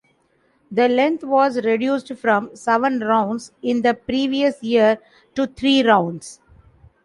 [0.71, 4.97] The length was reduced from seven rounds in the previous year
[5.35, 6.39] to three rounds.